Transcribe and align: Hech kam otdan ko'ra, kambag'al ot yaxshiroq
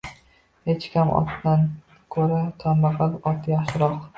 Hech 0.69 0.87
kam 0.95 1.11
otdan 1.17 1.67
ko'ra, 2.17 2.41
kambag'al 2.65 3.17
ot 3.35 3.53
yaxshiroq 3.55 4.05